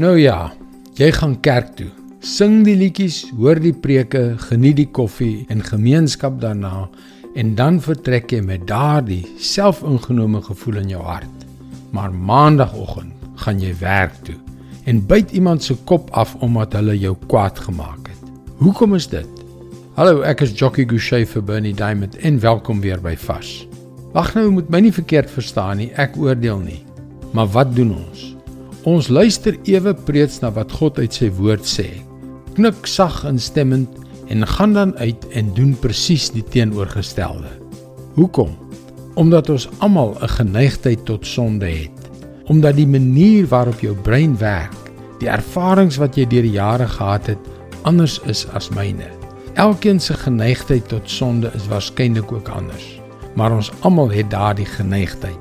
[0.00, 0.48] Nou ja,
[0.96, 1.90] jy gaan kerk toe.
[2.24, 6.86] Sing die liedjies, hoor die preke, geniet die koffie en gemeenskap daarna
[7.36, 11.44] en dan vertrek jy met daardie selfingenome gevoel in jou hart.
[11.92, 14.38] Maar maandagooggend gaan jy werk toe
[14.88, 18.32] en byt iemand se kop af omdat hulle jou kwaad gemaak het.
[18.64, 19.28] Hoekom is dit?
[20.00, 23.66] Hallo, ek is Jockey Gouchee vir Bernie Diamond en welkom weer by Fas.
[24.16, 26.82] Wag nou, moet my nie verkeerd verstaan nie, ek oordeel nie.
[27.36, 28.30] Maar wat doen ons?
[28.88, 31.88] Ons luister ewe preets na wat God uit sy woord sê.
[32.56, 33.98] Knik sag instemmend
[34.32, 37.50] en gaan dan uit en doen presies die teenoorgestelde.
[38.16, 38.54] Hoekom?
[39.20, 41.98] Omdat ons almal 'n geneigtheid tot sonde het.
[42.46, 44.76] Omdat die manier waarop jou brein werk,
[45.18, 47.38] die ervarings wat jy deur die jare gehad het,
[47.82, 49.10] anders is as myne.
[49.54, 53.00] Elkeen se geneigtheid tot sonde is waarskynlik ook anders
[53.34, 55.38] maar ons almal het daardie geneigtheid.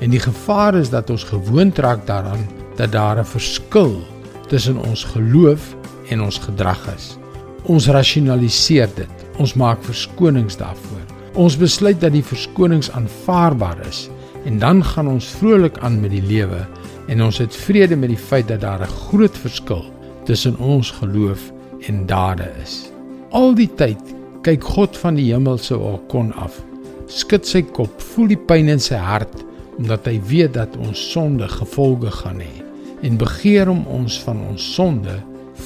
[0.00, 2.46] En die gevaar is dat ons gewoond raak daaraan
[2.82, 4.02] dat daar 'n verskil
[4.48, 5.76] tussen ons geloof
[6.08, 7.16] en ons gedrag is.
[7.62, 9.14] Ons rasionaliseer dit.
[9.38, 11.04] Ons maak verskonings daarvoor.
[11.34, 14.10] Ons besluit dat die verskonings aanvaarbaar is
[14.44, 16.66] en dan gaan ons vrolik aan met die lewe
[17.06, 19.84] en ons het vrede met die feit dat daar 'n groot verskil
[20.24, 21.52] tussen ons geloof
[21.86, 22.90] en dade is.
[23.30, 24.02] Al die tyd
[24.42, 26.62] kyk God van die hemelse balkon af
[27.06, 29.44] skud sy kop, voel die pyn in sy hart
[29.78, 32.61] omdat hy weet dat ons sonde gevolge gaan hê
[33.02, 35.16] en begeer om ons van ons sonde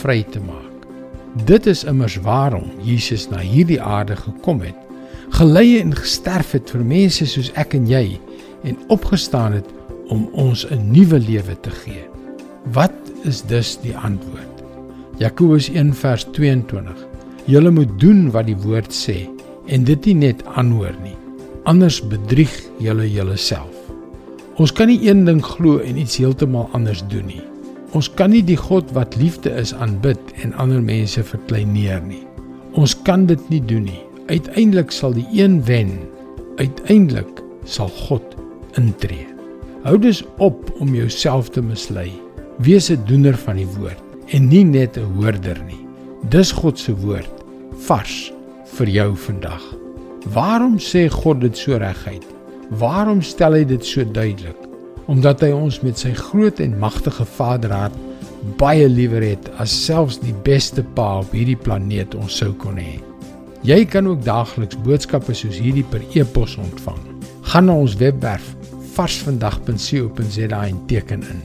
[0.00, 0.86] vry te maak.
[1.48, 4.76] Dit is immers waarom Jesus na hierdie aarde gekom het,
[5.38, 8.20] gelei en gesterf het vir mense soos ek en jy
[8.68, 9.68] en opgestaan het
[10.12, 12.04] om ons 'n nuwe lewe te gee.
[12.72, 12.92] Wat
[13.24, 14.62] is dus die antwoord?
[15.18, 17.06] Jakobus 1:22.
[17.44, 19.28] Julle moet doen wat die woord sê
[19.66, 21.16] en dit nie net aanhoor nie
[21.64, 22.52] anders bedrieg
[22.82, 23.81] julle julleself.
[24.60, 27.40] Ons kan nie een ding glo en iets heeltemal anders doen nie.
[27.96, 32.22] Ons kan nie die God wat liefde is aanbid en ander mense verkleineer nie.
[32.76, 34.00] Ons kan dit nie doen nie.
[34.28, 35.94] Uiteindelik sal die een wen.
[36.60, 38.36] Uiteindelik sal God
[38.80, 39.26] intree.
[39.84, 42.10] Hou dus op om jouself te mislei.
[42.60, 45.80] Wees 'n doener van die woord en nie net 'n hoorder nie.
[46.28, 47.44] Dis God se woord
[47.88, 48.32] vars
[48.64, 49.62] vir jou vandag.
[50.32, 52.26] Waarom sê God dit so reguit?
[52.78, 54.56] Waarom stel hy dit so duidelik?
[55.10, 57.96] Omdat hy ons met sy groot en magtige Vaderhart
[58.58, 62.96] baie liewer het as selfs die beste pa op hierdie planeet ons sou kon hê.
[63.66, 66.98] Jy kan ook daagliks boodskappe soos hierdie per e-pos ontvang.
[67.52, 68.54] Gaan na ons webwerf
[68.96, 71.42] varsvandag.co.za en teken in.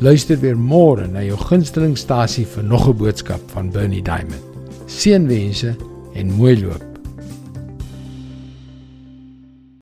[0.00, 4.44] Luister weer môre na jou gunstelingstasie vir nog 'n boodskap van Bernie Diamond.
[4.86, 5.76] Seënwense
[6.14, 6.89] en mooi loop.